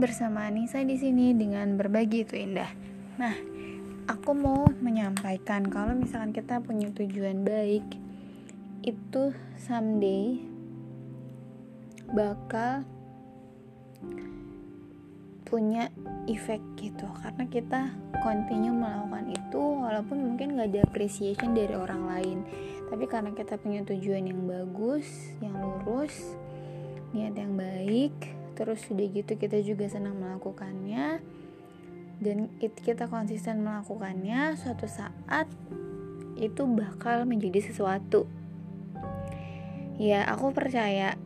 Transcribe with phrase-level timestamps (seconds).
[0.00, 2.72] bersama Anissa di sini dengan berbagi itu indah.
[3.20, 3.36] Nah,
[4.08, 7.84] aku mau menyampaikan kalau misalkan kita punya tujuan baik,
[8.80, 10.40] itu someday
[12.16, 12.80] bakal
[15.44, 15.92] punya
[16.30, 17.80] efek gitu karena kita
[18.24, 22.38] continue melakukan itu walaupun mungkin gak ada appreciation dari orang lain
[22.86, 26.38] tapi karena kita punya tujuan yang bagus yang lurus
[27.10, 31.24] niat yang baik terus sudah gitu kita juga senang melakukannya.
[32.20, 35.48] Dan it, kita konsisten melakukannya suatu saat
[36.36, 38.28] itu bakal menjadi sesuatu.
[39.96, 41.16] Ya aku percaya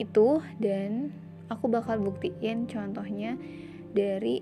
[0.00, 1.12] itu dan
[1.52, 3.36] aku bakal buktiin contohnya
[3.92, 4.40] dari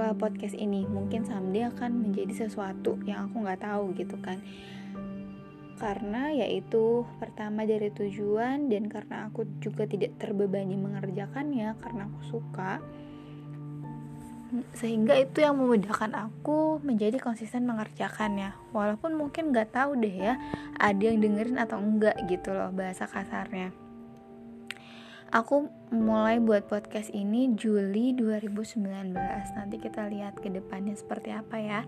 [0.00, 0.88] uh, podcast ini.
[0.88, 4.40] Mungkin someday akan menjadi sesuatu yang aku nggak tahu gitu kan
[5.76, 12.78] karena yaitu pertama dari tujuan dan karena aku juga tidak terbebani mengerjakannya karena aku suka
[14.70, 18.54] sehingga itu yang memudahkan aku menjadi konsisten mengerjakannya.
[18.70, 20.38] Walaupun mungkin nggak tahu deh ya
[20.78, 23.74] ada yang dengerin atau enggak gitu loh bahasa kasarnya.
[25.34, 29.10] Aku mulai buat podcast ini Juli 2019
[29.58, 31.80] nanti kita lihat ke depannya seperti apa ya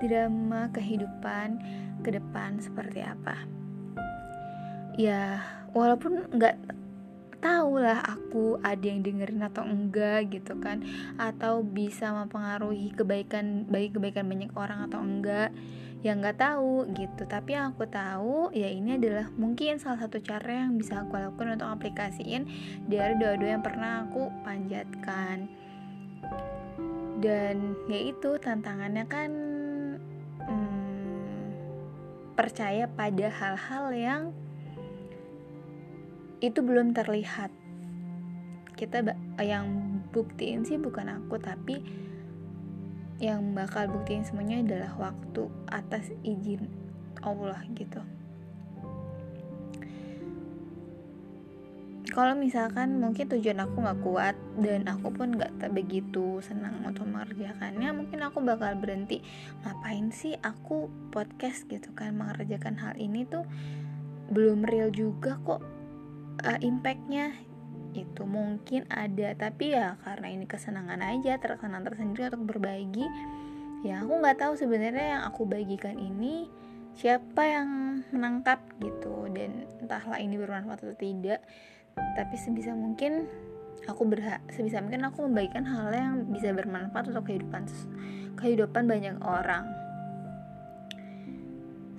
[0.00, 1.60] drama kehidupan
[2.00, 3.36] ke depan seperti apa?
[4.96, 5.44] Ya
[5.76, 6.80] walaupun nggak
[7.40, 10.84] tahu lah aku ada yang dengerin atau enggak gitu kan
[11.16, 15.48] atau bisa mempengaruhi kebaikan baik kebaikan banyak orang atau enggak
[16.00, 17.28] yang nggak tahu gitu.
[17.28, 21.60] Tapi yang aku tahu ya ini adalah mungkin salah satu cara yang bisa aku lakukan
[21.60, 22.48] untuk aplikasiin
[22.88, 25.48] dari doa-doa yang pernah aku panjatkan.
[27.20, 29.30] Dan ya itu tantangannya kan
[32.40, 34.22] percaya pada hal-hal yang
[36.40, 37.52] itu belum terlihat.
[38.80, 39.04] Kita
[39.44, 39.68] yang
[40.08, 41.84] buktiin sih bukan aku tapi
[43.20, 46.64] yang bakal buktiin semuanya adalah waktu atas izin
[47.20, 48.00] Allah gitu
[52.10, 57.88] kalau misalkan mungkin tujuan aku nggak kuat dan aku pun nggak begitu senang untuk mengerjakannya
[57.94, 59.22] mungkin aku bakal berhenti
[59.62, 61.66] ngapain sih aku podcast?
[61.70, 63.46] gitu kan mengerjakan hal ini tuh
[64.30, 65.62] belum real juga kok
[66.46, 67.34] uh, impactnya.
[67.90, 73.06] Itu mungkin ada tapi ya karena ini kesenangan aja terkesan tersendiri untuk berbagi
[73.82, 76.46] ya aku nggak tahu sebenarnya yang aku bagikan ini
[76.98, 77.68] siapa yang
[78.10, 79.30] menangkap gitu.
[79.30, 81.42] Dan entahlah ini bermanfaat atau tidak
[82.14, 83.28] tapi sebisa mungkin
[83.88, 87.64] aku berhak sebisa mungkin aku membagikan hal yang bisa bermanfaat untuk kehidupan
[88.36, 89.68] kehidupan banyak orang.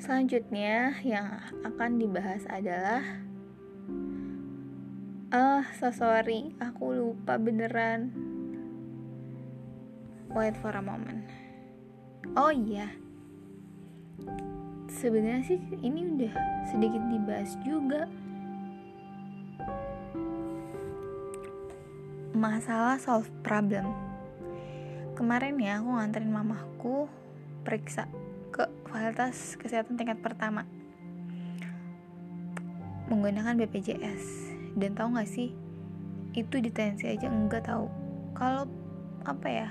[0.01, 3.05] Selanjutnya yang akan dibahas adalah
[5.31, 8.09] ah uh, so sorry aku lupa beneran.
[10.31, 11.27] Wait for a moment.
[12.33, 12.87] Oh iya.
[14.91, 16.33] Sebenarnya sih ini udah
[16.67, 18.07] sedikit dibahas juga
[22.41, 23.93] masalah solve problem.
[25.13, 27.05] Kemarin ya aku nganterin mamahku
[27.61, 28.09] periksa
[28.49, 30.65] ke fasilitas kesehatan tingkat pertama.
[33.13, 35.53] Menggunakan BPJS dan tahu gak sih
[36.33, 37.91] itu di tensi aja enggak tahu
[38.31, 38.63] kalau
[39.27, 39.69] apa ya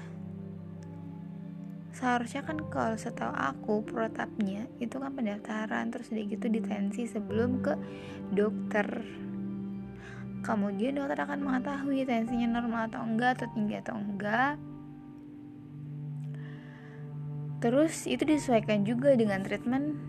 [1.97, 7.75] seharusnya kan kalau setahu aku protapnya itu kan pendaftaran terus udah gitu ditensi sebelum ke
[8.31, 9.05] dokter
[10.41, 14.57] Kemudian dokter akan mengetahui tensinya normal atau enggak atau tinggi atau enggak.
[17.61, 20.01] Terus itu disesuaikan juga dengan treatment.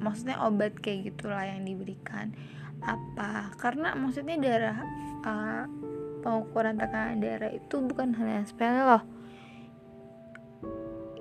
[0.00, 2.32] Maksudnya obat kayak gitulah yang diberikan.
[2.80, 3.52] Apa?
[3.60, 4.78] Karena maksudnya darah
[5.20, 5.64] uh,
[6.24, 9.04] pengukuran tekanan darah itu bukan hal yang sepele loh.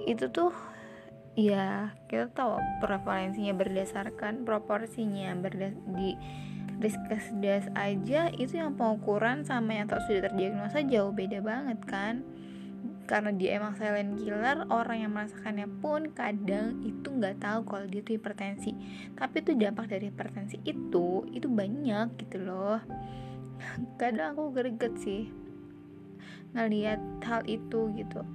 [0.07, 0.55] Itu tuh
[1.35, 6.15] ya kita tahu prevalensinya berdasarkan proporsinya berdas di
[6.79, 12.23] riskesdas aja itu yang pengukuran sama yang tak sudah terdiagnosa jauh beda banget kan?
[13.05, 18.01] Karena dia emang silent killer orang yang merasakannya pun kadang itu nggak tahu kalau dia
[18.01, 18.73] tuh hipertensi.
[19.13, 22.81] Tapi itu dampak dari hipertensi itu itu banyak gitu loh.
[24.01, 25.29] Kadang aku greget sih
[26.57, 28.25] ngelihat hal itu gitu.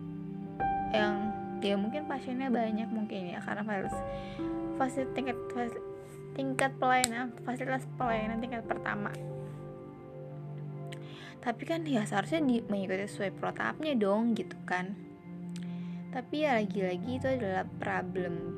[0.94, 1.14] Yang
[1.60, 3.66] ya mungkin pasiennya banyak mungkin ya karena
[4.78, 5.36] fase tingkat
[6.40, 9.12] tingkat pelayanan fasilitas pelayanan tingkat pertama.
[11.44, 14.96] Tapi kan ya seharusnya di, mengikuti sesuai protapnya dong gitu kan.
[16.16, 18.56] Tapi ya lagi-lagi itu adalah problem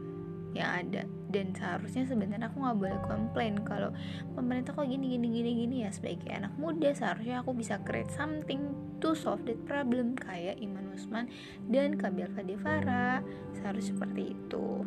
[0.55, 1.03] yang ada.
[1.33, 3.91] Dan seharusnya sebenarnya aku nggak boleh komplain kalau
[4.39, 5.91] pemerintah kok gini gini gini gini ya.
[5.91, 8.71] Sebagai anak muda seharusnya aku bisa create something
[9.03, 10.15] to solve that problem.
[10.15, 11.27] Kayak Iman Usman
[11.67, 13.27] dan Kabil Fadivara
[13.59, 14.87] seharusnya seperti itu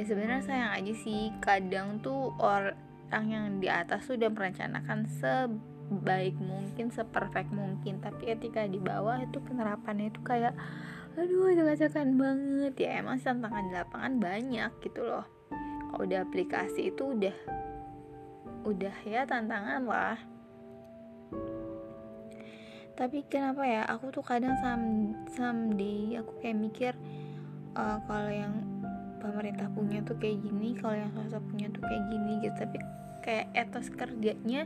[0.00, 6.88] ya sebenarnya sayang aja sih kadang tuh orang yang di atas udah merencanakan sebaik mungkin
[6.88, 10.56] seperfect mungkin tapi ketika di bawah itu penerapannya itu kayak
[11.20, 12.74] aduh acak-acakan banget.
[12.80, 15.26] Ya emang tantangan di lapangan banyak gitu loh.
[15.92, 17.36] Kalau udah aplikasi itu udah
[18.64, 20.16] udah ya tantangan lah.
[22.96, 26.92] Tapi kenapa ya aku tuh kadang some someday aku kayak mikir
[27.76, 28.54] uh, kalau yang
[29.20, 32.56] pemerintah punya tuh kayak gini kalau yang swasta punya tuh kayak gini gitu.
[32.56, 32.78] Tapi
[33.20, 34.64] kayak etos kerjanya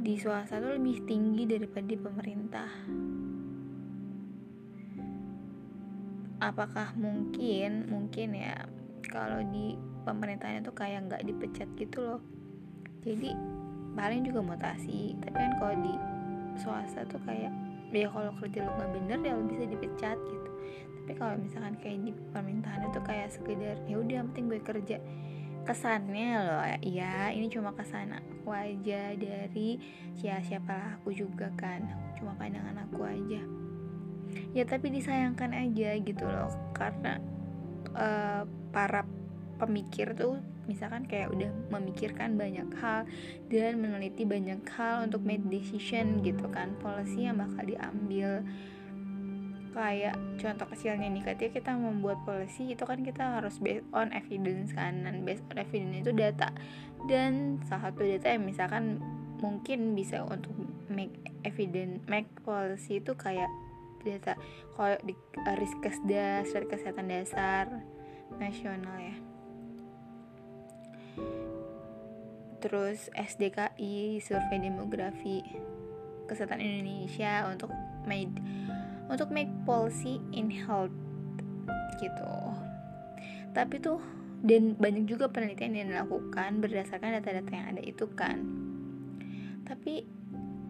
[0.00, 2.70] di swasta tuh lebih tinggi daripada di pemerintah.
[6.40, 8.66] Apakah mungkin mungkin ya
[9.06, 12.20] kalau di pemerintahnya tuh kayak nggak dipecat gitu loh.
[13.06, 13.32] Jadi
[13.94, 15.14] paling juga mutasi.
[15.22, 15.94] Tapi kan kalau di
[16.58, 17.52] swasta tuh kayak
[17.90, 20.50] ya kalau kerja lo nggak bener ya lo bisa dipecat gitu
[21.10, 25.02] tapi kalau misalkan kayak di pemerintahan itu kayak sekedar ya udah penting gue kerja.
[25.66, 29.82] Kesannya loh ya ini cuma kesan aku aja dari
[30.22, 31.82] ya siapa aku juga kan
[32.14, 33.42] cuma pandangan aku aja.
[34.54, 37.18] Ya tapi disayangkan aja gitu loh karena
[37.98, 39.02] uh, para
[39.58, 40.38] pemikir tuh
[40.70, 43.02] misalkan kayak udah memikirkan banyak hal
[43.50, 48.46] dan meneliti banyak hal untuk make decision gitu kan policy yang bakal diambil
[49.70, 54.74] kayak contoh kecilnya nih ketika kita membuat policy itu kan kita harus based on evidence
[54.74, 55.06] kan.
[55.06, 56.50] Dan based on evidence itu data.
[57.06, 59.00] Dan salah satu data yang misalkan
[59.40, 60.52] mungkin bisa untuk
[60.92, 61.16] make
[61.48, 63.48] evidence make policy itu kayak
[64.04, 64.36] data
[64.76, 67.68] kalau di uh, Riskesdas surat kesehatan dasar
[68.36, 69.16] nasional ya.
[72.60, 75.40] Terus SDKI survei demografi
[76.28, 77.72] kesehatan Indonesia untuk
[78.04, 78.36] made
[79.10, 80.94] untuk make policy in health
[81.98, 82.34] gitu.
[83.50, 83.98] Tapi tuh
[84.40, 88.40] dan banyak juga penelitian yang dilakukan berdasarkan data-data yang ada itu kan.
[89.68, 90.06] Tapi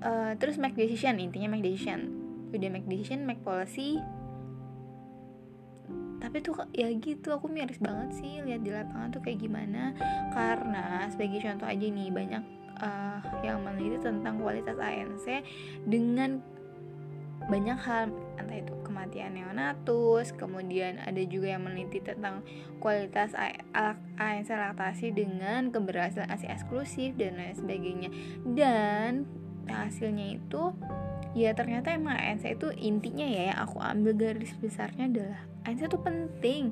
[0.02, 2.10] uh, terus make decision intinya make decision.
[2.50, 4.00] Udah make decision make policy.
[6.20, 9.94] Tapi tuh ya gitu aku miris banget sih lihat di lapangan tuh kayak gimana.
[10.34, 12.42] Karena sebagai contoh aja nih banyak
[12.82, 15.46] uh, yang meneliti tentang kualitas ANC
[15.86, 16.42] dengan
[17.50, 22.46] banyak hal entah itu kematian neonatus kemudian ada juga yang meneliti tentang
[22.78, 28.10] kualitas ANC laktasi dengan keberhasilan ASI eksklusif dan lain sebagainya.
[28.46, 29.26] Dan
[29.66, 30.72] hasilnya itu
[31.34, 35.98] ya ternyata emang ANC itu intinya ya yang aku ambil garis besarnya adalah ANC itu
[35.98, 36.64] penting.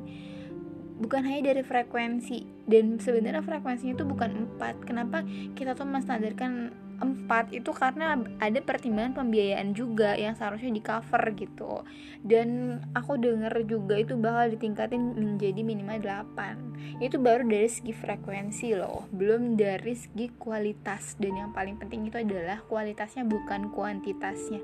[0.99, 4.83] Bukan hanya dari frekuensi dan sebenarnya frekuensinya itu bukan empat.
[4.83, 5.23] Kenapa
[5.55, 11.87] kita tuh menstandarkan empat itu karena ada pertimbangan pembiayaan juga yang seharusnya di cover gitu.
[12.23, 18.75] Dan aku denger juga itu bakal ditingkatin menjadi minimal 8 itu baru dari segi frekuensi
[18.75, 21.15] loh belum dari segi kualitas.
[21.21, 24.59] Dan yang paling penting itu adalah kualitasnya bukan kuantitasnya.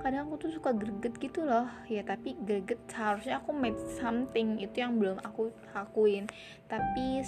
[0.00, 1.68] Kadang aku tuh suka greget gitu loh.
[1.90, 4.56] Ya tapi greget seharusnya aku made something.
[4.62, 6.30] Itu yang belum aku lakuin.
[6.70, 7.20] Tapi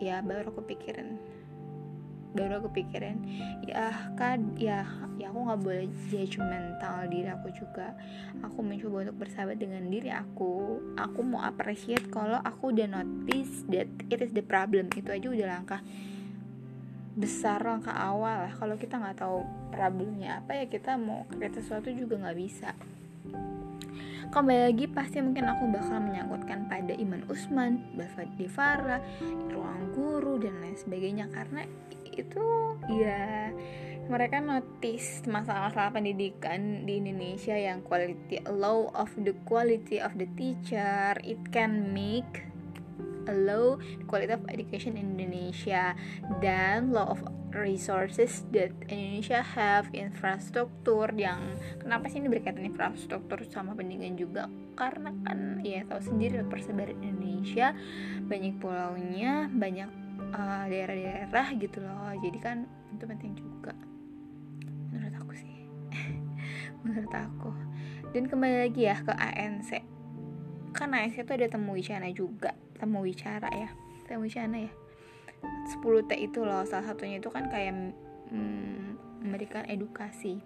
[0.00, 1.20] ya baru aku pikirin
[2.36, 3.18] baru aku pikirin
[3.64, 4.84] ya kan ya
[5.16, 7.96] ya aku nggak boleh judgmental diri aku juga.
[8.44, 10.78] Aku mencoba untuk bersahabat dengan diri aku.
[11.00, 14.92] Aku mau appreciate kalau aku udah notice that it is the problem.
[14.92, 15.80] Itu aja udah langkah
[17.16, 18.52] besar langkah awal lah.
[18.52, 19.40] Kalau kita nggak tahu
[19.72, 22.70] problemnya apa ya kita mau kerja sesuatu juga nggak bisa.
[24.26, 28.98] Kembali lagi pasti mungkin aku bakal menyangkutkan pada Iman Usman, Bapak Devara,
[29.54, 31.30] ruang guru dan lain sebagainya.
[31.30, 31.62] Karena
[32.16, 32.44] itu
[33.00, 33.52] ya
[34.06, 41.18] mereka notice masalah-masalah pendidikan di Indonesia yang quality low of the quality of the teacher
[41.26, 42.46] it can make
[43.26, 45.98] a low quality of education in Indonesia
[46.38, 47.18] dan low of
[47.56, 54.42] resources that Indonesia have infrastruktur yang kenapa sih ini berkaitan infrastruktur sama pendidikan juga?
[54.76, 57.72] Karena kan ya tahu sendiri persebaran Indonesia
[58.28, 62.14] banyak pulaunya banyak eh, daerah-daerah gitu loh.
[62.18, 63.74] Jadi kan itu penting juga.
[64.90, 65.66] Menurut aku sih.
[66.82, 67.50] Menurut aku.
[68.14, 69.96] Dan kembali lagi ya ke ANC
[70.76, 72.52] kan ANC itu ada temu wicara juga.
[72.76, 73.72] Temu wicara ya.
[74.04, 74.72] Temu wicara ya.
[75.80, 76.62] 10 T itu loh.
[76.68, 77.96] Salah satunya itu kan kayak
[78.28, 80.44] hmm, memberikan edukasi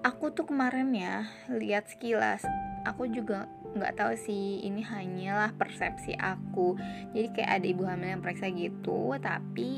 [0.00, 2.44] aku tuh kemarin ya lihat sekilas.
[2.88, 3.44] Aku juga
[3.76, 6.76] nggak tahu sih ini hanyalah persepsi aku.
[7.12, 9.76] Jadi kayak ada ibu hamil yang periksa gitu tapi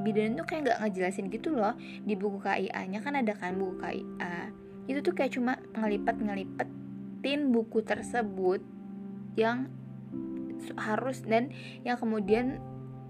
[0.00, 1.76] bidan tuh kayak nggak ngejelasin gitu loh.
[2.04, 7.54] Di buku KIA nya kan ada kan buku KIA itu tuh kayak cuma ngelipat ngelipetin
[7.54, 8.58] buku tersebut
[9.38, 9.70] yang
[10.74, 11.50] harus dan
[11.86, 12.58] yang kemudian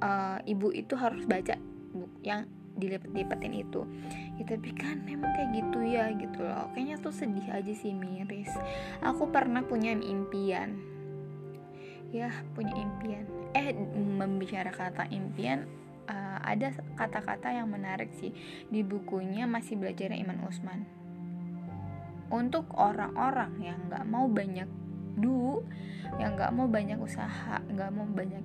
[0.05, 1.57] uh, ibu itu harus baca
[1.93, 3.85] buku yang dilipet-lipetin itu.
[4.41, 6.69] Ya tapi kan memang kayak gitu ya gitu loh.
[6.73, 8.53] Kayaknya tuh sedih aja sih miris.
[9.05, 10.79] Aku pernah punya impian.
[12.13, 13.25] Ya punya impian.
[13.57, 15.59] Eh membicarakan tentang impian
[16.09, 18.33] uh, ada kata-kata yang menarik sih.
[18.69, 20.85] Di bukunya masih belajar Iman Usman.
[22.33, 24.69] Untuk orang-orang yang nggak mau banyak
[25.13, 25.61] du
[26.17, 28.41] yang nggak mau banyak usaha nggak mau banyak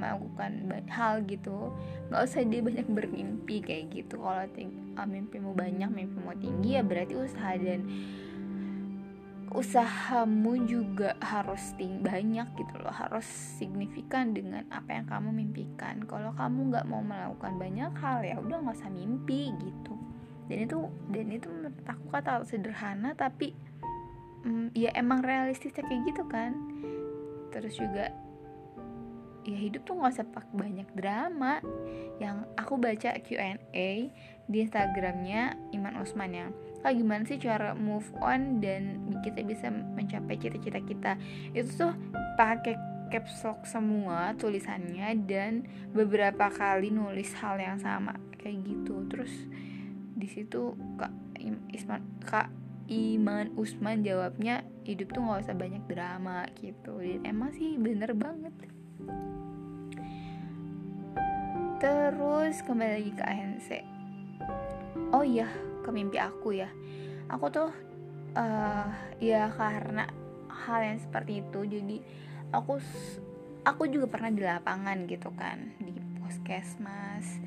[0.00, 0.52] melakukan
[0.88, 1.70] hal gitu
[2.10, 4.18] nggak usah dia banyak bermimpi kayak gitu.
[4.18, 7.86] Kalau uh, mimpimu banyak mimpimu tinggi ya berarti usaha dan
[9.50, 12.90] usahamu juga harus tinggi banyak gitu loh.
[12.90, 13.26] Harus
[13.58, 16.02] signifikan dengan apa yang kamu mimpikan.
[16.06, 19.94] Kalau kamu nggak mau melakukan banyak hal ya udah nggak usah mimpi gitu.
[20.50, 20.78] Dan itu
[21.14, 23.54] dan itu menurut aku kata sederhana tapi
[24.42, 26.58] mm, ya emang realistisnya kayak gitu kan.
[27.54, 28.10] Terus juga
[29.44, 31.60] ya hidup tuh nggak usah pakai banyak drama.
[32.20, 33.90] Yang aku baca Q&A
[34.50, 40.36] di Instagramnya Iman Usman yang kayak gimana sih cara move on dan kita bisa mencapai
[40.36, 41.12] cita-cita kita?
[41.56, 41.92] Itu tuh
[42.36, 42.76] pakai
[43.10, 49.04] caps lock semua tulisannya dan beberapa kali nulis hal yang sama kayak gitu.
[49.10, 49.32] Terus
[50.14, 51.12] di situ kak
[51.74, 52.48] Isman kak
[52.90, 56.98] Iman Usman jawabnya hidup tuh nggak usah banyak drama gitu.
[56.98, 58.54] Dan emang sih bener banget
[61.80, 63.68] terus kembali lagi ke ANC
[65.14, 65.48] oh iya
[65.80, 66.70] ke mimpi aku ya.
[67.30, 67.70] Aku tuh
[68.34, 68.86] uh,
[69.22, 70.06] ya karena
[70.50, 71.96] hal yang seperti itu jadi
[72.52, 72.78] aku
[73.64, 77.38] aku juga pernah di lapangan gitu kan di puskesmas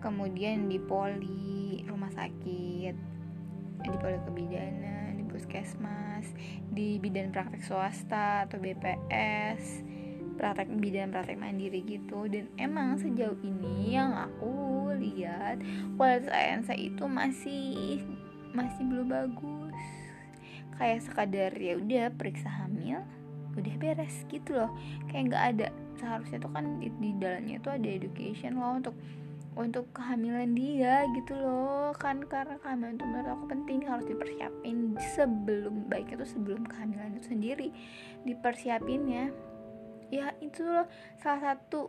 [0.00, 2.94] kemudian di poli rumah sakit
[3.82, 6.32] di poli kebidanan di puskesmas
[6.72, 9.84] di bidan praktek swasta atau BPS
[10.36, 12.26] praktek bidan praktek mandiri gitu.
[12.26, 15.60] Dan emang sejauh ini yang aku lihat
[15.96, 18.00] kualitas ANC itu masih
[18.52, 19.78] masih belum bagus.
[20.76, 23.04] Kayak sekadar ya udah periksa hamil
[23.56, 24.72] udah beres gitu loh.
[25.08, 25.66] Kayak nggak ada
[26.00, 28.96] seharusnya tuh kan di, di dalamnya tuh ada education loh untuk
[29.52, 31.92] untuk kehamilan dia gitu loh.
[32.00, 37.22] Kan karena kehamilan itu menurut aku penting harus dipersiapin sebelum baiknya tuh sebelum kehamilan itu
[37.28, 37.68] sendiri
[38.24, 39.26] dipersiapin ya
[40.12, 40.84] ya itu loh
[41.24, 41.88] salah satu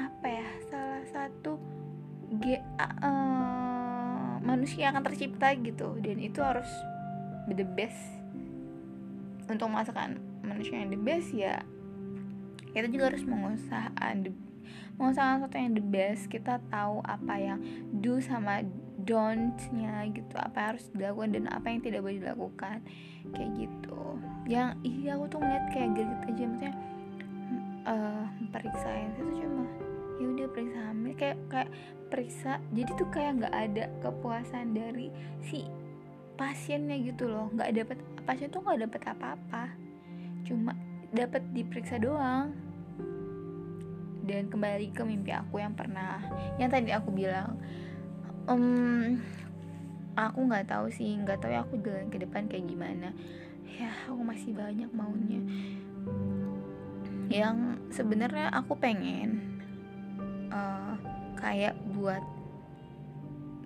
[0.00, 1.60] apa ya salah satu
[2.40, 6.00] ge, uh, manusia akan tercipta gitu.
[6.00, 6.68] Dan itu harus
[7.52, 8.00] the best.
[9.50, 11.60] Untuk memasakan manusia yang the best ya
[12.70, 14.30] kita juga harus mengusahakan
[14.94, 16.22] mengusahakan sesuatu yang the best.
[16.32, 17.58] Kita tahu apa yang
[18.00, 18.62] do sama
[19.00, 22.80] don't-nya gitu apa yang harus dilakukan dan apa yang tidak boleh dilakukan.
[23.34, 24.00] Kayak gitu.
[24.46, 26.74] Yang iya aku tuh ngeliat kayak gitu aja maksudnya
[27.90, 29.66] uh, periksa itu cuma
[30.20, 31.12] ya udah periksa hamil.
[31.18, 31.70] Kayak kayak
[32.08, 32.52] periksa.
[32.72, 35.10] Jadi tuh kayak nggak ada kepuasan dari
[35.42, 35.66] si
[36.38, 37.50] pasiennya gitu loh.
[37.52, 39.64] Nggak dapat pasien tuh nggak dapat apa-apa.
[40.46, 40.72] Cuma
[41.10, 42.54] dapat diperiksa doang.
[44.24, 46.22] Dan kembali ke mimpi aku yang pernah
[46.54, 47.58] yang tadi aku bilang
[48.46, 49.18] um,
[50.14, 53.10] aku nggak tahu sih nggak tahu ya aku jalan ke depan kayak gimana.
[53.80, 55.40] Ya aku masih banyak maunya
[57.30, 59.62] yang sebenarnya aku pengen
[60.50, 60.98] uh,
[61.38, 62.20] kayak buat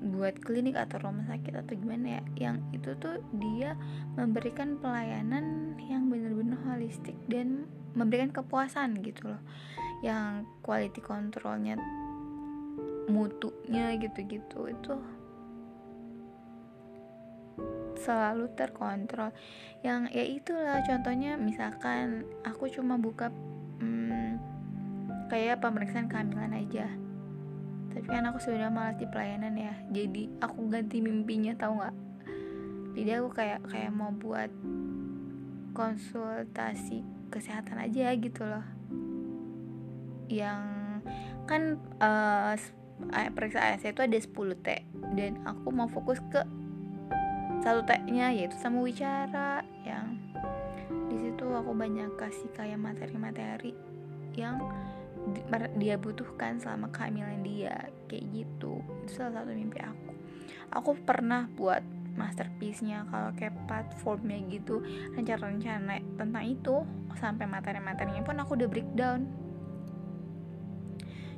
[0.05, 3.73] buat klinik atau rumah sakit atau gimana ya yang itu tuh dia
[4.21, 7.65] memberikan pelayanan yang benar-benar holistik dan
[7.97, 9.43] memberikan kepuasan gitu loh.
[10.05, 11.81] Yang quality controlnya
[13.09, 14.95] mutunya gitu-gitu itu
[17.97, 19.33] selalu terkontrol.
[19.81, 23.33] Yang ya itulah contohnya misalkan aku cuma buka
[25.29, 26.87] kayak pemeriksaan kehamilan aja.
[27.95, 29.75] Tapi kan aku sudah malas di pelayanan ya.
[29.95, 31.97] Jadi aku ganti mimpinya tahu nggak?
[32.95, 34.51] Jadi aku kayak kayak mau buat
[35.75, 38.67] konsultasi kesehatan aja gitu loh.
[40.31, 40.63] Yang
[41.47, 41.63] kan
[42.03, 42.55] uh,
[43.35, 44.69] periksa ASC itu ada 10 T.
[45.15, 46.43] Dan aku mau fokus ke
[47.63, 50.21] satu T nya yaitu sama wicara yang
[51.09, 53.73] di situ aku banyak kasih kayak materi-materi
[54.37, 54.61] yang
[55.81, 58.81] dia butuhkan selama kehamilan dia kayak gitu.
[59.05, 60.13] Itu salah satu mimpi aku.
[60.75, 61.81] Aku pernah buat
[62.15, 64.81] masterpiece-nya kalau kayak platformnya gitu
[65.19, 66.87] rencana-rencana tentang itu
[67.19, 69.27] sampai materi-materinya pun aku udah breakdown.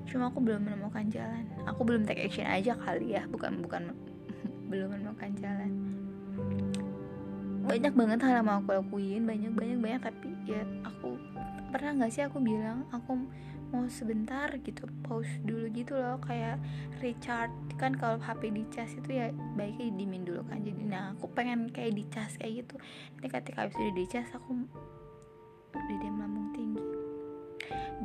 [0.07, 1.45] Cuma aku belum menemukan jalan.
[1.66, 3.93] Aku belum take action aja kali ya bukan bukan
[4.71, 5.71] belum menemukan jalan.
[7.66, 11.19] Banyak banget hal yang mau aku lakuin banyak banyak banyak tapi ya aku
[11.75, 13.19] pernah nggak sih aku bilang aku
[13.76, 16.56] mau sebentar gitu pause dulu gitu loh kayak
[17.04, 17.52] recharge.
[17.76, 20.64] Kan kalau HP dicas itu ya baiknya dimin dulu kan.
[20.64, 22.80] Jadi nah aku pengen kayak dicas kayak gitu.
[23.16, 24.64] Nanti ketika habis udah dicas aku
[25.76, 26.85] udah dia melambung tinggi.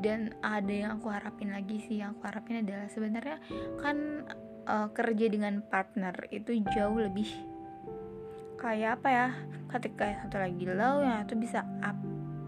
[0.03, 3.37] Dan ada yang aku harapin lagi sih yang aku harapin adalah sebenarnya
[3.79, 4.27] kan
[4.67, 7.27] uh, kerja dengan partner itu jauh lebih
[8.61, 9.27] kayak apa ya
[9.73, 11.97] ketika satu lagi low yang itu bisa up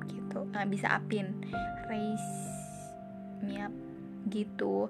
[0.05, 1.33] gitu nggak bisa upin
[1.89, 2.52] raise
[3.43, 3.73] niat
[4.31, 4.87] gitu.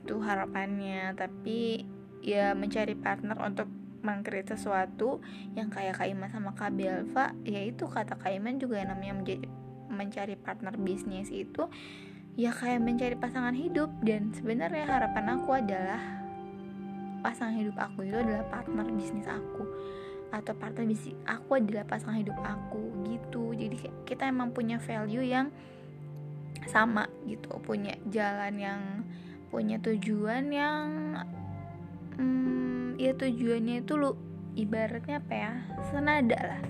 [0.00, 1.12] Itu harapannya.
[1.14, 1.84] Tapi
[2.24, 3.68] ya mencari partner untuk
[4.02, 5.18] mengkreat sesuatu
[5.58, 9.46] yang kayak Kaiman sama Kak Belva ya itu kata Kaiman juga yang namanya menjadi
[9.90, 11.66] mencari partner bisnis itu
[12.36, 13.90] ya kayak mencari pasangan hidup.
[14.04, 16.00] Dan sebenarnya harapan aku adalah
[17.24, 19.64] pasangan hidup aku itu adalah partner bisnis aku.
[20.30, 23.56] Atau partner bisnis aku adalah pasangan hidup aku gitu.
[23.56, 25.50] Jadi kita emang punya value yang
[26.68, 28.82] sama gitu punya jalan yang
[29.52, 30.86] punya tujuan yang
[32.16, 34.16] hmm, ya tujuannya itu lu
[34.56, 35.52] ibaratnya apa ya
[35.92, 36.62] senada lah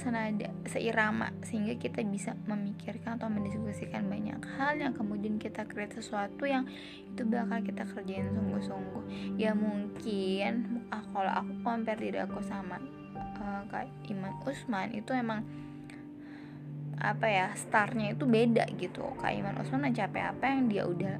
[0.00, 6.48] senada seirama sehingga kita bisa memikirkan atau mendiskusikan banyak hal yang kemudian kita create sesuatu
[6.48, 6.64] yang
[7.04, 9.04] itu bakal kita kerjain sungguh-sungguh.
[9.36, 12.80] Ya mungkin ah, kalau aku compare diri aku sama
[13.44, 15.44] uh, kayak Iman Usman itu emang
[17.00, 19.02] apa ya startnya itu beda gitu.
[19.18, 21.16] Kayak Iman Usman mencapai apa yang dia udah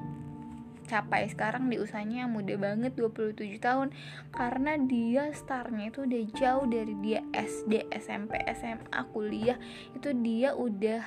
[0.90, 3.88] capai sekarang di usahanya yang muda banget 27 tahun.
[4.34, 9.56] Karena dia startnya itu udah jauh dari dia SD, SMP, SMA, kuliah.
[9.96, 11.02] Itu dia udah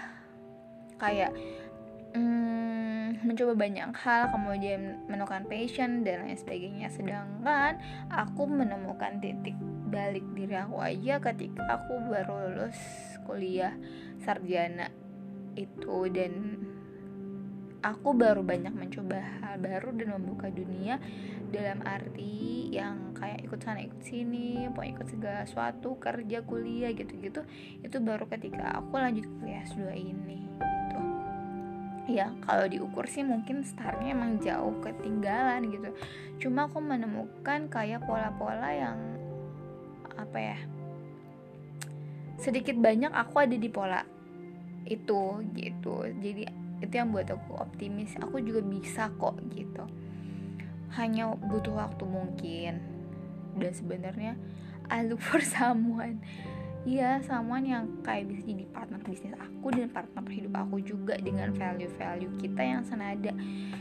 [0.98, 1.32] kayak
[2.18, 4.34] hmm, mencoba banyak hal.
[4.34, 6.88] Kemudian menemukan passion dan lain sebagainya.
[6.90, 7.78] Sedangkan
[8.10, 9.54] aku menemukan titik
[9.94, 12.78] balik diri aku aja ketika aku baru lulus
[13.30, 13.78] kuliah
[14.26, 14.90] sarjana
[15.54, 16.10] itu.
[16.10, 16.34] Dan
[17.84, 20.98] aku baru banyak mencoba hal baru dan membuka dunia
[21.54, 27.46] dalam arti yang kayak ikut sana ikut sini mau ikut segala sesuatu kerja kuliah gitu-gitu.
[27.86, 31.00] Itu baru ketika aku lanjut kuliah S2 ini gitu.
[32.10, 35.90] Ya kalau diukur sih mungkin startnya emang jauh ketinggalan gitu.
[36.42, 38.98] Cuma aku menemukan kayak pola-pola yang
[40.18, 40.58] apa ya
[42.44, 44.04] sedikit banyak aku ada di pola
[44.84, 46.04] itu gitu.
[46.20, 46.44] Jadi
[46.84, 48.20] itu yang buat aku optimis.
[48.20, 49.88] Aku juga bisa kok gitu.
[51.00, 52.84] Hanya butuh waktu mungkin.
[53.56, 54.36] Dan sebenarnya
[54.92, 56.20] I look for someone.
[56.84, 61.56] Iya, someone yang kayak bisa jadi partner bisnis aku dan partner hidup aku juga dengan
[61.56, 63.32] value-value kita yang senada.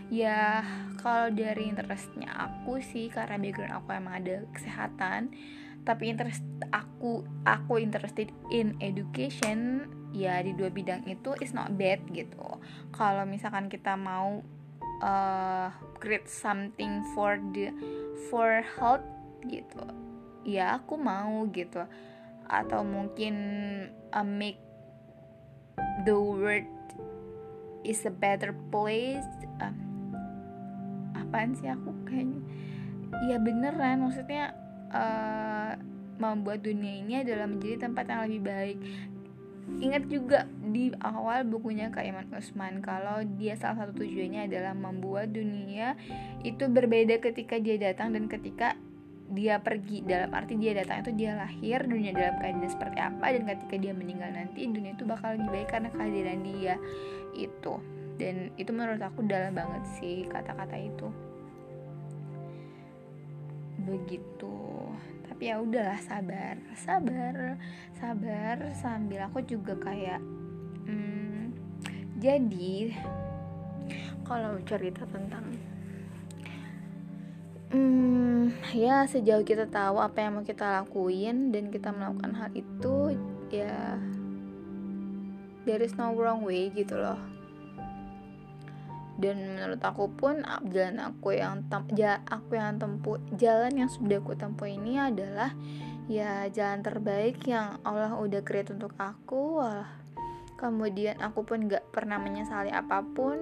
[0.06, 0.62] Ya,
[1.02, 5.34] kalau dari interestnya aku sih karena background aku emang ada kesehatan,
[5.82, 11.98] tapi interest aku aku interested in education ya di dua bidang itu is not bad
[12.14, 12.60] gitu.
[12.94, 14.44] Kalau misalkan kita mau
[15.02, 15.68] uh,
[15.98, 17.74] create something for the
[18.30, 19.02] for health
[19.50, 19.82] gitu
[20.46, 21.82] ya aku mau gitu.
[22.46, 23.34] Atau mungkin
[24.12, 24.60] uh, make
[26.04, 26.68] the world
[27.82, 29.26] is a better place
[29.62, 29.74] um,
[31.16, 32.42] apaan sih aku kayaknya?
[33.26, 34.61] Ya beneran maksudnya
[34.92, 35.72] uh,
[36.22, 38.78] membuat dunia ini adalah menjadi tempat yang lebih baik.
[39.78, 45.30] Ingat juga di awal bukunya Kak Iman Usman kalau dia salah satu tujuannya adalah membuat
[45.30, 45.94] dunia
[46.42, 48.74] itu berbeda ketika dia datang dan ketika
[49.30, 50.02] dia pergi.
[50.02, 53.94] Dalam arti dia datang itu dia lahir dunia dalam keadaan seperti apa dan ketika dia
[53.94, 56.74] meninggal nanti dunia itu bakal lebih baik karena kehadiran dia
[57.38, 57.74] itu.
[58.18, 61.31] Dan itu menurut aku dalam banget sih kata-kata itu
[63.82, 64.56] begitu.
[65.28, 66.58] Tapi ya udahlah sabar.
[66.78, 67.58] Sabar.
[67.98, 70.18] Sabar sambil aku juga kayak
[70.86, 71.54] hmm,
[72.18, 72.94] jadi
[74.22, 75.44] kalau cerita tentang
[77.74, 83.16] hmm, ya sejauh kita tahu apa yang mau kita lakuin dan kita melakukan hal itu
[83.50, 83.98] ya
[85.66, 87.18] there is no wrong way gitu loh
[89.22, 90.42] dan menurut aku pun
[90.74, 95.54] jalan aku yang tem ja, aku yang tempuh jalan yang sudah aku tempuh ini adalah
[96.10, 99.62] ya jalan terbaik yang Allah udah create untuk aku.
[100.58, 103.38] Kemudian aku pun gak pernah menyesali apa pun.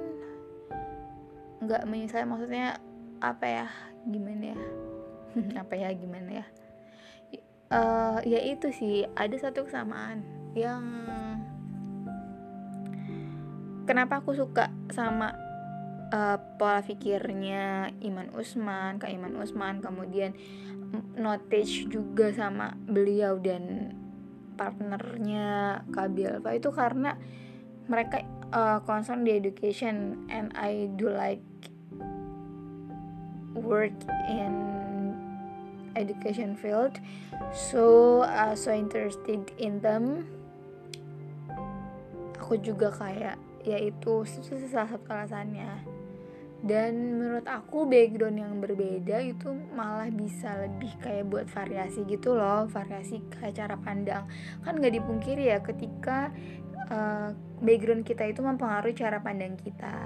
[1.65, 2.77] Gak menyesali maksudnya
[3.25, 3.67] apa ya
[4.05, 4.61] gimana ya?
[5.63, 6.47] Apa ya gimana ya?
[7.71, 10.27] Uh, ya itu sih ada satu kesamaan
[10.59, 10.83] yang
[13.87, 15.31] kenapa aku suka sama
[16.11, 20.35] uh, pola pikirnya Iman Usman, Kak Iman Usman, kemudian
[21.15, 23.95] notage juga sama beliau dan
[24.59, 27.17] partnernya Kak Bielva itu karena
[27.87, 31.43] mereka uh, concern di education and I do like
[33.55, 33.95] work
[34.29, 34.55] in
[35.97, 36.99] education field.
[37.51, 40.27] So uh, so interested in them.
[42.39, 45.85] Aku juga kayak yaitu itu salah satu alasannya
[46.61, 52.69] dan menurut aku background yang berbeda itu malah bisa lebih kayak buat variasi gitu loh
[52.69, 54.29] variasi kayak cara pandang.
[54.61, 56.29] Kan nggak dipungkiri ya ketika
[56.93, 57.33] uh,
[57.65, 60.05] background kita itu mempengaruhi cara pandang kita.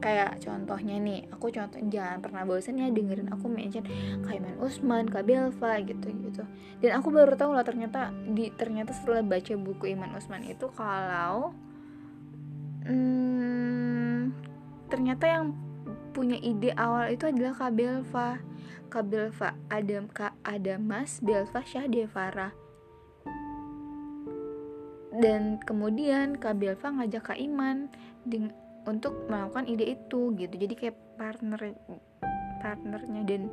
[0.00, 3.84] Kayak contohnya nih aku contoh jangan pernah bosan ya dengerin aku mention
[4.24, 6.44] Kaiman Usman, Kak Belva gitu gitu
[6.84, 11.56] dan aku baru tahu lah ternyata di ternyata setelah baca buku Iman Usman itu kalau
[12.84, 14.36] hmm,
[14.92, 15.56] ternyata yang
[16.16, 18.40] punya ide awal itu adalah Kak Belva.
[18.88, 22.54] Kak Belva Adam Kak Adamas Belva Syah Devara
[25.16, 27.88] dan kemudian Kak Belva ngajak Kak Iman
[28.84, 30.54] untuk melakukan ide itu gitu.
[30.54, 31.72] Jadi kayak partner
[32.60, 33.22] partnernya.
[33.24, 33.48] Dan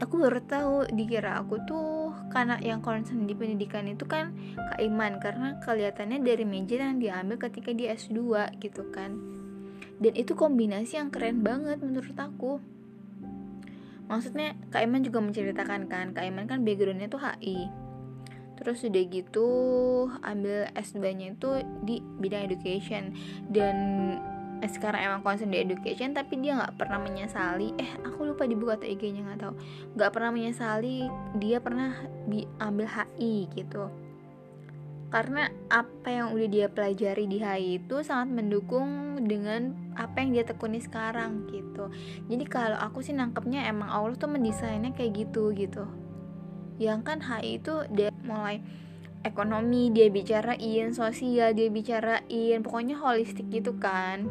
[0.00, 5.20] aku baru tahu dikira aku tuh karena yang concern di pendidikan itu kan Kak Iman.
[5.20, 9.35] Karena kelihatannya dari major yang diambil ketika di S2 gitu kan
[9.96, 12.60] dan itu kombinasi yang keren banget menurut aku.
[14.06, 17.86] Maksudnya Kak Iman juga menceritakan kan Kak Iman kan backgroundnya tuh HI
[18.56, 19.48] terus udah gitu
[20.24, 21.50] ambil S2 nya itu
[21.84, 23.12] di bidang education.
[23.52, 23.76] Dan
[24.64, 27.76] eh, sekarang emang concern di education tapi dia nggak pernah menyesali.
[27.76, 29.54] Eh aku lupa dibuka atau IG-nya nggak tahu.
[30.00, 31.04] Nggak pernah menyesali
[31.36, 31.92] dia pernah
[32.56, 34.05] ambil HI gitu
[35.06, 40.44] karena apa yang udah dia pelajari di HI itu sangat mendukung dengan apa yang dia
[40.44, 41.88] tekuni sekarang gitu.
[42.26, 45.86] Jadi kalau aku sih nangkepnya emang Allah tuh mendesainnya kayak gitu gitu.
[46.82, 48.58] Yang kan HI itu dia mulai
[49.22, 54.26] ekonomi dia bicarain sosial dia bicarain pokoknya holistik gitu kan.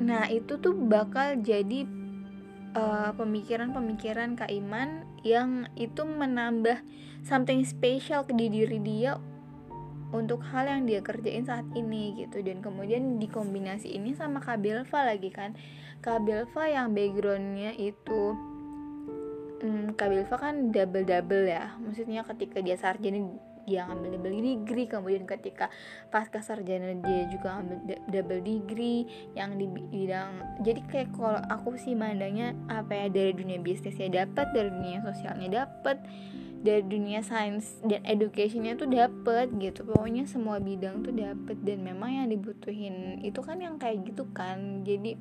[0.00, 1.84] Nah itu tuh bakal jadi
[2.72, 6.80] eh, pemikiran-pemikiran Kak Iman yang itu menambah
[7.22, 9.20] something special ke diri dia
[10.12, 12.44] untuk hal yang dia kerjain saat ini gitu.
[12.44, 15.56] Dan kemudian dikombinasi ini sama Kak Belva lagi kan.
[16.04, 18.36] Kak Belva yang backgroundnya itu
[19.64, 21.74] hmm, Kak Bilva kan double double ya.
[21.80, 24.86] Maksudnya ketika dia sarjana dia ngambil double degree.
[24.90, 25.72] Kemudian ketika
[26.12, 27.78] pasca sarjana dia juga ngambil
[28.10, 33.62] double degree yang di bidang jadi kayak kalau aku sih mandangnya apa ya dari dunia
[33.62, 36.02] bisnisnya dapat dari dunia sosialnya dapat
[36.62, 39.82] dari dunia sains dan educationnya tuh dapat gitu.
[39.82, 44.86] Pokoknya semua bidang tuh dapat dan memang yang dibutuhin itu kan yang kayak gitu kan.
[44.86, 45.18] Jadi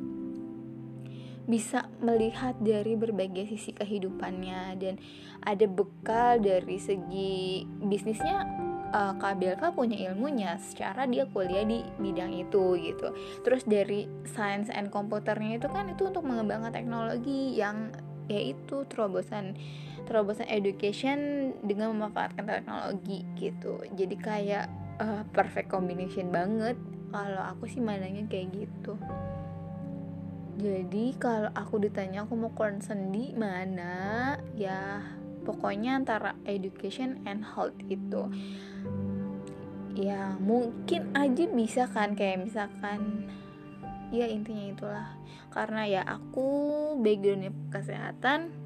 [1.49, 5.01] bisa melihat dari berbagai sisi kehidupannya dan
[5.41, 8.45] ada bekal dari segi bisnisnya
[8.93, 13.17] uh, Kak Belva punya ilmunya secara dia kuliah di bidang itu gitu.
[13.41, 17.89] Terus dari science and komputernya itu kan itu untuk mengembangkan teknologi yang
[18.29, 19.57] yaitu terobosan
[20.11, 23.79] terobosan education dengan memanfaatkan teknologi gitu.
[23.95, 24.67] Jadi kayak
[24.99, 26.75] uh, perfect combination banget.
[27.15, 28.99] Kalau aku sih mandangnya kayak gitu.
[30.59, 34.99] Jadi kalau aku ditanya aku mau concern di mana ya
[35.47, 38.27] pokoknya antara education and health itu.
[39.95, 43.31] Ya mungkin aja bisa kan kayak misalkan
[44.11, 45.07] ya intinya itulah.
[45.55, 46.47] Karena ya aku
[46.99, 48.60] backgroundnya kesehatan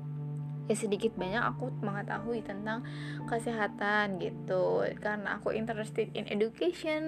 [0.66, 2.82] ya sedikit banyak aku mengetahui tentang
[3.30, 4.86] kesehatan gitu.
[5.02, 7.04] Karena aku interested in education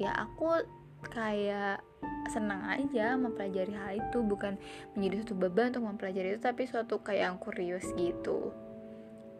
[0.00, 0.64] ya aku
[1.12, 1.82] kayak
[2.30, 4.24] senang aja mempelajari hal itu.
[4.24, 4.56] Bukan
[4.96, 8.52] menjadi suatu beban untuk mempelajari itu tapi suatu kayak yang kurios gitu.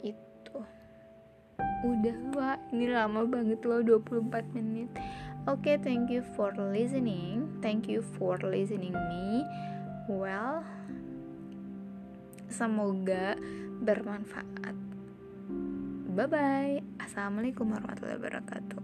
[0.04, 0.58] Itu.
[1.82, 4.90] Udah wah ini lama banget loh 24 menit.
[5.50, 7.50] Oke okay, thank you for listening.
[7.58, 9.42] Thank you for listening me.
[10.06, 10.62] Well
[12.52, 13.34] semoga
[13.82, 14.76] bermanfaat.
[16.12, 18.80] Bye bye assalamualaikum warahmatullahi wabarakatuh